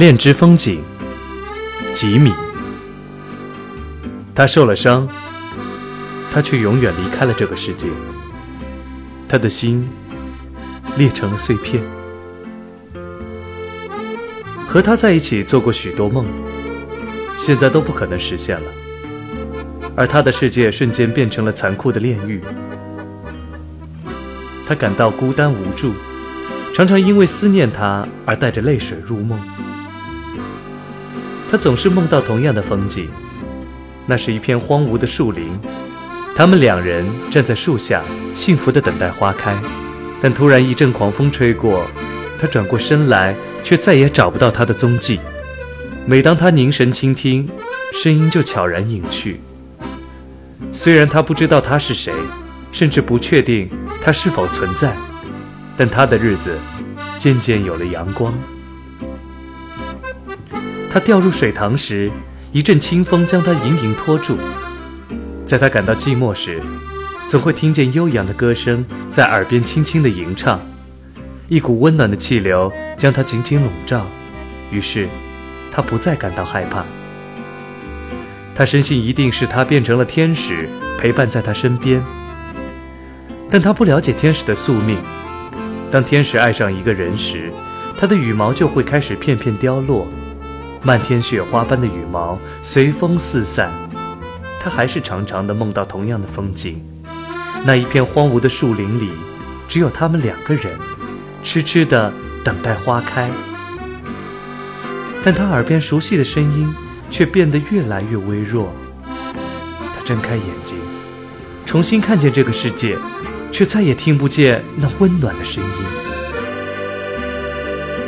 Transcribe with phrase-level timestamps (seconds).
[0.00, 0.82] 恋之风景，
[1.92, 2.32] 吉米。
[4.34, 5.06] 他受了伤，
[6.30, 7.86] 他却永远离开了这个世界。
[9.28, 9.86] 他的心
[10.96, 11.82] 裂成了碎片。
[14.66, 16.24] 和他在一起做过许多梦，
[17.36, 18.72] 现在都不可能实现了。
[19.94, 22.40] 而他的世界瞬间变成了残酷的炼狱。
[24.66, 25.92] 他感到孤单无助，
[26.72, 29.38] 常常因为思念他而带着泪水入梦。
[31.50, 33.08] 他总是梦到同样的风景，
[34.06, 35.48] 那是一片荒芜的树林，
[36.36, 39.60] 他们两人站在树下，幸福地等待花开。
[40.20, 41.84] 但突然一阵狂风吹过，
[42.38, 45.18] 他转过身来，却再也找不到他的踪迹。
[46.06, 47.48] 每当他凝神倾听，
[47.92, 49.40] 声音就悄然隐去。
[50.72, 52.12] 虽然他不知道他是谁，
[52.70, 53.68] 甚至不确定
[54.00, 54.96] 他是否存在，
[55.76, 56.56] 但他的日子
[57.18, 58.32] 渐渐有了阳光。
[60.92, 62.10] 他掉入水塘时，
[62.50, 64.36] 一阵清风将他隐隐拖住。
[65.46, 66.60] 在他感到寂寞时，
[67.28, 70.60] 总会听见悠扬的歌声在耳边轻轻的吟唱，
[71.46, 74.04] 一股温暖的气流将他紧紧笼罩。
[74.72, 75.08] 于是，
[75.70, 76.84] 他不再感到害怕。
[78.52, 82.02] 他深信一定是他变成了天使，陪伴在他身边。
[83.48, 84.98] 但他不了解天使的宿命。
[85.88, 87.52] 当天使爱上一个人时，
[87.96, 90.08] 他的羽毛就会开始片片凋落。
[90.82, 93.70] 漫天雪花般的羽毛随风四散，
[94.58, 96.82] 他还是常常的梦到同样的风景。
[97.64, 99.10] 那一片荒芜的树林里，
[99.68, 100.78] 只有他们两个人，
[101.42, 102.10] 痴痴的
[102.42, 103.30] 等待花开。
[105.22, 106.74] 但他耳边熟悉的声音
[107.10, 108.72] 却变得越来越微弱。
[109.04, 110.78] 他睁开眼睛，
[111.66, 112.96] 重新看见这个世界，
[113.52, 115.70] 却再也听不见那温暖的声音。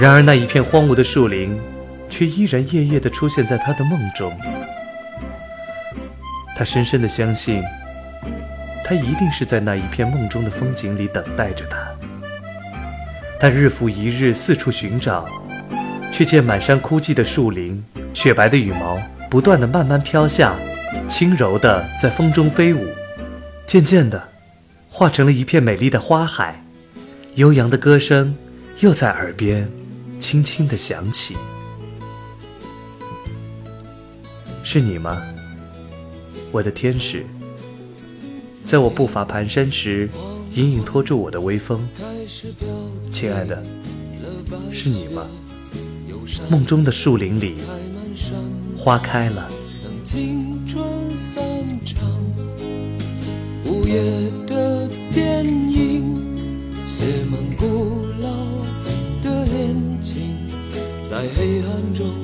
[0.00, 1.54] 然而，那一片荒芜的树林。
[2.16, 4.32] 却依然夜夜地出现在他的梦中。
[6.56, 7.60] 他深深地相信，
[8.84, 11.76] 他一定是在那一片梦中的风景里等待着他。
[13.40, 15.26] 他日复一日四处寻找，
[16.12, 18.96] 却见满山枯寂的树林，雪白的羽毛
[19.28, 20.54] 不断地慢慢飘下，
[21.08, 22.86] 轻柔地在风中飞舞，
[23.66, 24.22] 渐渐地
[24.88, 26.62] 化成了一片美丽的花海。
[27.34, 28.36] 悠扬的歌声
[28.78, 29.68] 又在耳边
[30.20, 31.36] 轻轻地响起。
[34.74, 35.22] 是你吗，
[36.50, 37.24] 我的天使？
[38.64, 40.10] 在我步伐蹒跚时，
[40.52, 41.88] 隐隐托住我的微风。
[43.08, 43.62] 亲爱的，
[44.72, 45.28] 是你吗？
[46.50, 47.54] 梦中的树林里，
[48.76, 49.48] 花开了。
[53.66, 56.36] 午夜的电影，
[56.84, 57.04] 写
[57.56, 58.28] 古老
[59.22, 59.46] 的，
[61.04, 62.23] 在黑暗中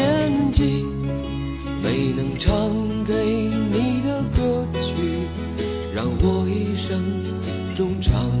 [0.00, 0.86] 年纪，
[1.82, 2.50] 没能唱
[3.04, 4.94] 给你的歌曲，
[5.94, 6.98] 让我一生
[7.74, 8.39] 中唱。